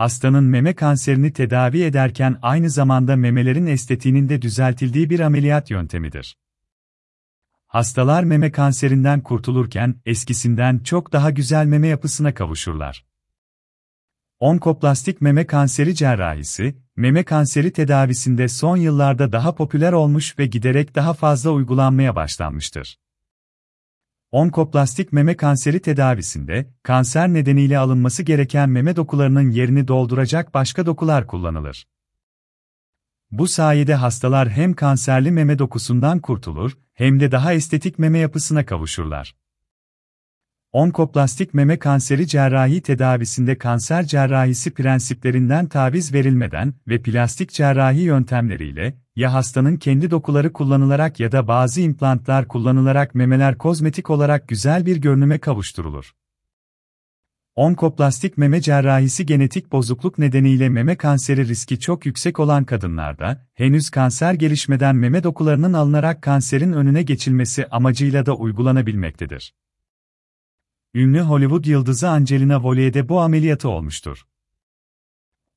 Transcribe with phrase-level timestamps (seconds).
[0.00, 6.36] hastanın meme kanserini tedavi ederken aynı zamanda memelerin estetiğinin de düzeltildiği bir ameliyat yöntemidir.
[7.66, 13.06] Hastalar meme kanserinden kurtulurken eskisinden çok daha güzel meme yapısına kavuşurlar.
[14.38, 21.14] Onkoplastik meme kanseri cerrahisi, meme kanseri tedavisinde son yıllarda daha popüler olmuş ve giderek daha
[21.14, 22.98] fazla uygulanmaya başlanmıştır.
[24.32, 31.86] Onkoplastik meme kanseri tedavisinde, kanser nedeniyle alınması gereken meme dokularının yerini dolduracak başka dokular kullanılır.
[33.30, 39.36] Bu sayede hastalar hem kanserli meme dokusundan kurtulur, hem de daha estetik meme yapısına kavuşurlar.
[40.72, 49.32] Onkoplastik meme kanseri cerrahi tedavisinde kanser cerrahisi prensiplerinden taviz verilmeden ve plastik cerrahi yöntemleriyle, ya
[49.32, 55.38] hastanın kendi dokuları kullanılarak ya da bazı implantlar kullanılarak memeler kozmetik olarak güzel bir görünüme
[55.38, 56.12] kavuşturulur.
[57.54, 64.34] Onkoplastik meme cerrahisi genetik bozukluk nedeniyle meme kanseri riski çok yüksek olan kadınlarda, henüz kanser
[64.34, 69.54] gelişmeden meme dokularının alınarak kanserin önüne geçilmesi amacıyla da uygulanabilmektedir.
[70.94, 74.26] Ünlü Hollywood yıldızı Angelina Jolie de bu ameliyatı olmuştur.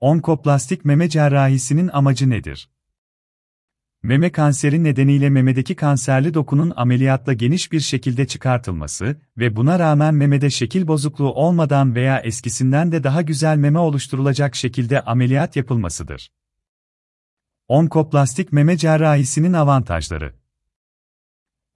[0.00, 2.70] Onkoplastik meme cerrahisinin amacı nedir?
[4.02, 10.50] Meme kanseri nedeniyle memedeki kanserli dokunun ameliyatla geniş bir şekilde çıkartılması ve buna rağmen memede
[10.50, 16.32] şekil bozukluğu olmadan veya eskisinden de daha güzel meme oluşturulacak şekilde ameliyat yapılmasıdır.
[17.68, 20.39] Onkoplastik meme cerrahisinin avantajları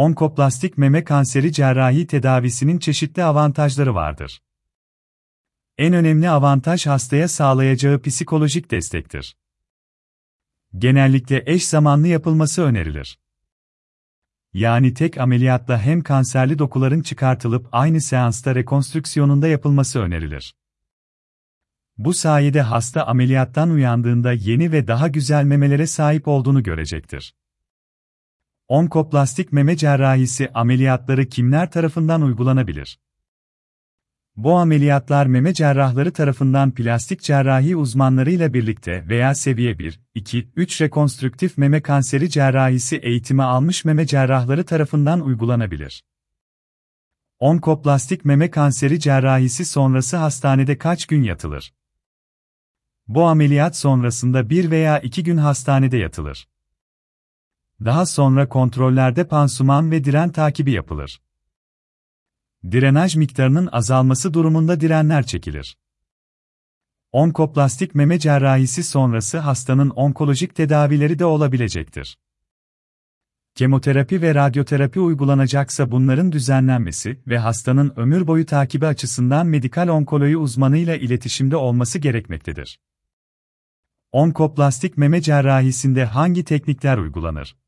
[0.00, 4.42] Onkoplastik meme kanseri cerrahi tedavisinin çeşitli avantajları vardır.
[5.78, 9.36] En önemli avantaj hastaya sağlayacağı psikolojik destektir.
[10.78, 13.18] Genellikle eş zamanlı yapılması önerilir.
[14.52, 20.54] Yani tek ameliyatla hem kanserli dokuların çıkartılıp aynı seansta rekonstrüksiyonunda yapılması önerilir.
[21.98, 27.34] Bu sayede hasta ameliyattan uyandığında yeni ve daha güzel memelere sahip olduğunu görecektir.
[28.70, 33.00] Onkoplastik meme cerrahisi ameliyatları kimler tarafından uygulanabilir?
[34.36, 41.58] Bu ameliyatlar meme cerrahları tarafından plastik cerrahi uzmanlarıyla birlikte veya seviye 1, 2, 3 rekonstrüktif
[41.58, 46.04] meme kanseri cerrahisi eğitimi almış meme cerrahları tarafından uygulanabilir.
[47.38, 51.74] Onkoplastik meme kanseri cerrahisi sonrası hastanede kaç gün yatılır?
[53.08, 56.48] Bu ameliyat sonrasında bir veya iki gün hastanede yatılır.
[57.84, 61.20] Daha sonra kontrollerde pansuman ve diren takibi yapılır.
[62.64, 65.78] Drenaj miktarının azalması durumunda direnler çekilir.
[67.12, 72.18] Onkoplastik meme cerrahisi sonrası hastanın onkolojik tedavileri de olabilecektir.
[73.54, 80.96] Kemoterapi ve radyoterapi uygulanacaksa bunların düzenlenmesi ve hastanın ömür boyu takibi açısından medikal onkoloji uzmanıyla
[80.96, 82.80] iletişimde olması gerekmektedir.
[84.12, 87.59] Onkoplastik meme cerrahisinde hangi teknikler uygulanır?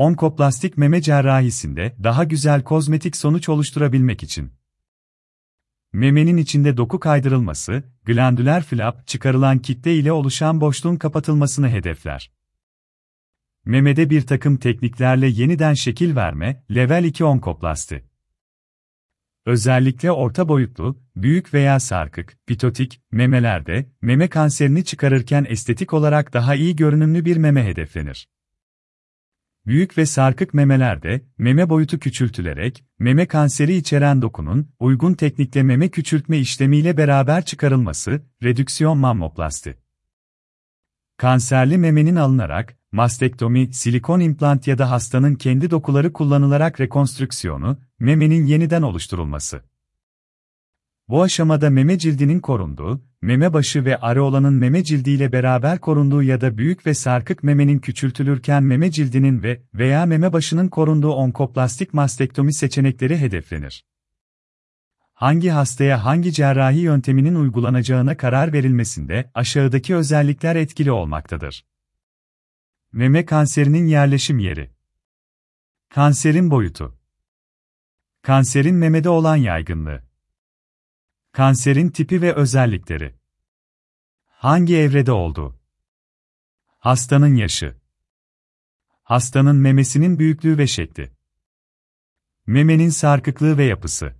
[0.00, 4.52] Onkoplastik meme cerrahisinde daha güzel kozmetik sonuç oluşturabilmek için
[5.92, 12.32] memenin içinde doku kaydırılması, glandüler flap çıkarılan kitle ile oluşan boşluğun kapatılmasını hedefler.
[13.64, 18.04] Memede bir takım tekniklerle yeniden şekil verme, level 2 onkoplasti.
[19.46, 26.76] Özellikle orta boyutlu, büyük veya sarkık, pitotik, memelerde, meme kanserini çıkarırken estetik olarak daha iyi
[26.76, 28.28] görünümlü bir meme hedeflenir.
[29.70, 36.38] Büyük ve sarkık memelerde, meme boyutu küçültülerek, meme kanseri içeren dokunun, uygun teknikle meme küçültme
[36.38, 39.78] işlemiyle beraber çıkarılması, redüksiyon mammoplasti.
[41.16, 48.82] Kanserli memenin alınarak, mastektomi, silikon implant ya da hastanın kendi dokuları kullanılarak rekonstrüksiyonu, memenin yeniden
[48.82, 49.62] oluşturulması.
[51.10, 56.58] Bu aşamada meme cildinin korunduğu, meme başı ve areolanın meme cildiyle beraber korunduğu ya da
[56.58, 63.18] büyük ve sarkık memenin küçültülürken meme cildinin ve veya meme başının korunduğu onkoplastik mastektomi seçenekleri
[63.18, 63.84] hedeflenir.
[65.12, 71.66] Hangi hastaya hangi cerrahi yönteminin uygulanacağına karar verilmesinde aşağıdaki özellikler etkili olmaktadır.
[72.92, 74.70] Meme kanserinin yerleşim yeri.
[75.88, 76.98] Kanserin boyutu.
[78.22, 80.09] Kanserin memede olan yaygınlığı.
[81.32, 83.14] Kanserin tipi ve özellikleri.
[84.26, 85.60] Hangi evrede oldu?
[86.78, 87.76] Hastanın yaşı.
[89.02, 91.12] Hastanın memesinin büyüklüğü ve şekli.
[92.46, 94.16] Memenin sarkıklığı ve yapısı.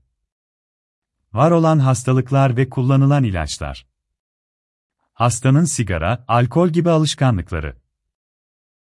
[1.32, 3.86] Var olan hastalıklar ve kullanılan ilaçlar.
[5.12, 7.79] Hastanın sigara, alkol gibi alışkanlıkları.